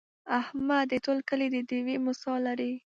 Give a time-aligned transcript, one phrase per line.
[0.39, 2.73] احمد د ټول کلي د ډېوې مثال لري.